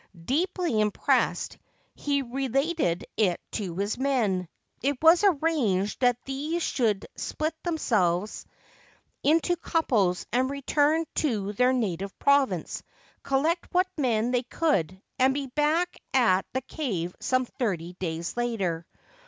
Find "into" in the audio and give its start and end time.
9.21-9.55